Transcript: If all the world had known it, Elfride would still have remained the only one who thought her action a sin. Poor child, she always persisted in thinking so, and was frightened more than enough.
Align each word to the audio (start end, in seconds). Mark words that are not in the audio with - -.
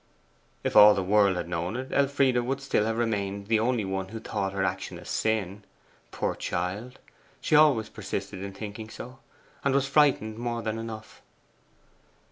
If 0.63 0.75
all 0.75 0.95
the 0.95 1.03
world 1.03 1.37
had 1.37 1.47
known 1.47 1.77
it, 1.77 1.89
Elfride 1.91 2.39
would 2.39 2.59
still 2.59 2.85
have 2.87 2.97
remained 2.97 3.45
the 3.45 3.59
only 3.59 3.85
one 3.85 4.07
who 4.07 4.19
thought 4.19 4.51
her 4.51 4.63
action 4.63 4.97
a 4.97 5.05
sin. 5.05 5.63
Poor 6.09 6.33
child, 6.33 6.97
she 7.39 7.55
always 7.55 7.89
persisted 7.89 8.41
in 8.41 8.51
thinking 8.53 8.89
so, 8.89 9.19
and 9.63 9.75
was 9.75 9.87
frightened 9.87 10.39
more 10.39 10.63
than 10.63 10.79
enough. 10.79 11.21